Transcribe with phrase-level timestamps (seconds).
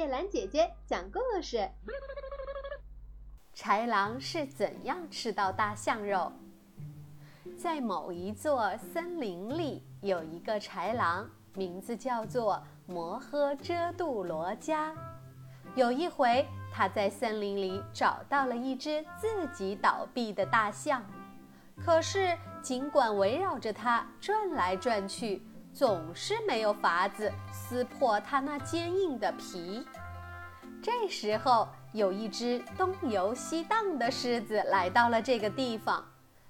[0.00, 1.68] 叶兰姐姐讲故事：
[3.54, 6.32] 豺狼是怎样吃到大象肉？
[7.58, 14.94] 在某一座森林里，有一个豺狼，名字叫做摩诃遮度罗伽。
[15.74, 21.04] 有一回，他在森林里找到了一只自己倒闭的大象，
[21.76, 25.42] 可是尽管围绕着它转来转去。
[25.80, 29.82] 总是没有法子撕破它那坚硬的皮。
[30.82, 36.04] 这时候，有一只东游西荡的狮子来到了这个地方。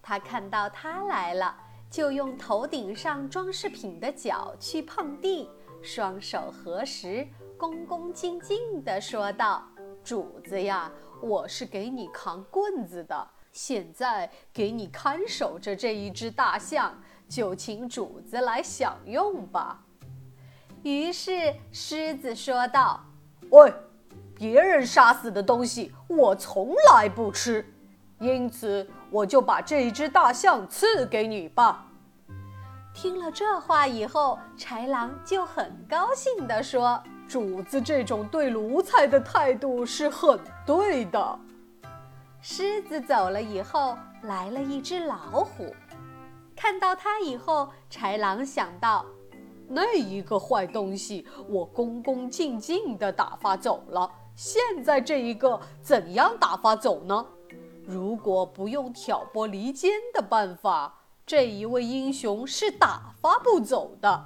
[0.00, 1.56] 他看到它来了，
[1.90, 5.50] 就用头顶上装饰品的脚去碰地，
[5.82, 7.26] 双手合十，
[7.58, 9.66] 恭恭敬敬地说道
[10.04, 10.88] ：“主子呀，
[11.20, 16.96] 我是给你扛棍子的，现在给你看守着这一只大象。”
[17.28, 19.82] 就请主子来享用吧。
[20.82, 23.00] 于是狮子说道
[23.50, 23.72] ：“喂，
[24.34, 27.64] 别人杀死的东西我从来不吃，
[28.20, 31.86] 因此我就把这一只大象赐给你吧。”
[32.94, 41.38] 听了这话以后，豺狼就很高兴地说：“主子这种对奴才的态度是很对的。”
[42.40, 45.74] 狮子走了以后，来了一只老虎。
[46.66, 49.06] 看到它以后，豺狼想到，
[49.68, 54.10] 那一个坏东西，我恭恭敬敬地打发走了。
[54.34, 57.24] 现在这一个怎样打发走呢？
[57.86, 60.92] 如果不用挑拨离间的办法，
[61.24, 64.24] 这一位英雄是打发不走的。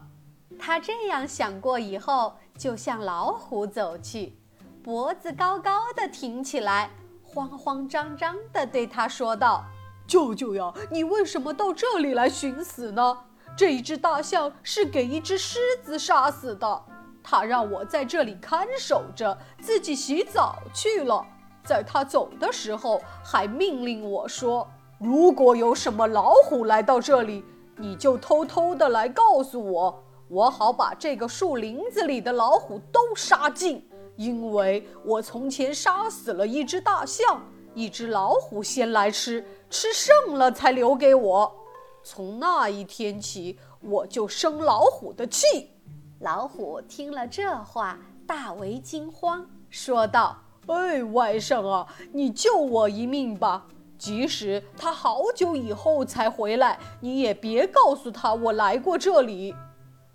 [0.59, 4.39] 他这样想过以后，就向老虎走去，
[4.83, 6.89] 脖子高高的挺起来，
[7.23, 9.63] 慌慌张张地对他说道。
[10.11, 13.17] 舅舅呀，你为什么到这里来寻死呢？
[13.57, 16.83] 这一只大象是给一只狮子杀死的，
[17.23, 21.25] 他让我在这里看守着，自己洗澡去了。
[21.63, 27.45] 在他走的时候，还命令我说：如果有什么老虎来到这里，
[27.77, 33.89] 你就偷偷的来告诉我，我好把这个树林子里的老虎都杀尽。
[34.17, 37.41] 因为我从前杀死了一只大象。
[37.73, 41.57] 一只老虎先来吃，吃剩了才留给我。
[42.03, 45.71] 从那一天起，我就生老虎的气。
[46.19, 50.37] 老虎听了这话，大为惊慌，说道
[50.67, 53.67] ：“哎，外甥啊，你救我一命吧！
[53.97, 59.55] 即使他好久以后才回来，你也别告诉他我来过这里。”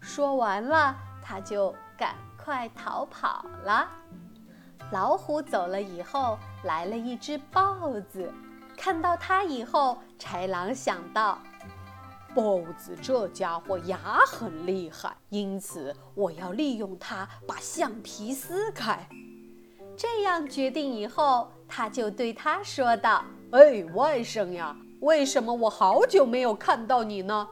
[0.02, 3.88] 说完了，他就赶快逃跑了。
[4.92, 8.32] 老虎走了以后，来了一只豹子。
[8.78, 11.40] 看到它以后，豺狼想到，
[12.36, 19.08] 豹子这家伙牙很厉害，因此我要利用它把橡皮撕开。
[19.98, 27.48] 这样决定以后，他就对他说道：“哎，外甥呀，为什么我好久没有看到你呢？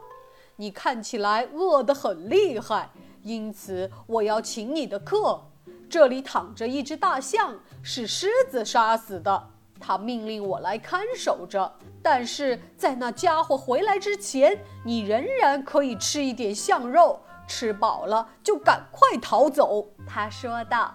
[0.58, 2.90] 你看起来饿得很厉害，
[3.22, 5.42] 因此我要请你的客。”
[5.90, 9.52] 这里躺着一只大象，是狮子杀死的。
[9.86, 11.70] 他命令我来看守着，
[12.02, 17.20] 但是在那家伙回来之前，你仍然可以吃一点象肉。
[17.46, 20.94] 吃饱了就赶快逃走。”他说道。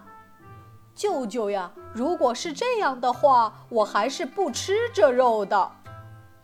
[0.96, 5.70] “舅舅呀，如果是这样的话，我还是不吃这肉的。”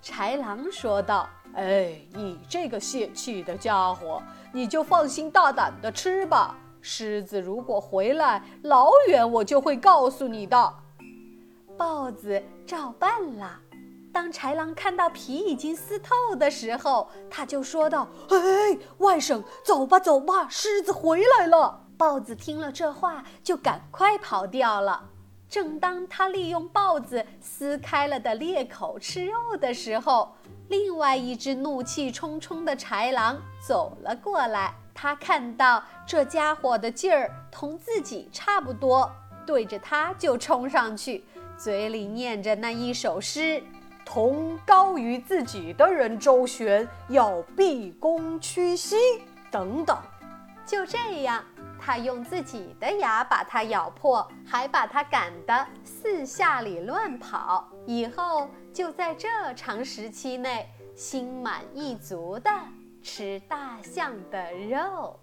[0.05, 1.27] 豺狼说道。
[1.57, 4.23] “哎，你这个泄气的家伙，
[4.53, 10.75] 你就放心大胆地吃吧。”狮子如果回来，老远我就会告诉你的。
[11.77, 13.61] 豹子照办了。
[14.13, 25.11] 当豺狼看到皮已经撕透的时候，他就说道：“哎，外甥，走吧，走吧，狮子回来了。”豹子听了这话，就赶快跑掉了。
[25.49, 30.35] 正当他利用豹子撕开了的裂口吃肉的时候，
[30.69, 34.75] 另外一只怒气冲冲的豺狼走了过来。
[34.93, 39.11] 他看到这家伙的劲儿同自己差不多，
[39.45, 41.25] 对着他就冲上去，
[41.57, 43.63] 嘴里念着那一首诗
[44.05, 48.97] ：“同高于自己的人周旋，要毕恭屈膝。”
[49.51, 49.97] 等等。
[50.67, 51.45] 就这样，
[51.79, 57.69] 他用自己的牙把它咬破，还把它赶得四下里乱跑。
[57.87, 62.51] 以后就在这长时期内，心满意足的。
[63.03, 65.21] 吃大象的肉。